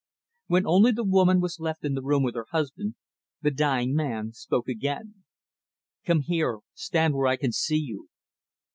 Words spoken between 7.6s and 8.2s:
you."